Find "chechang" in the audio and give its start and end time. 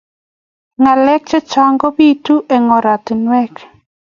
1.29-1.79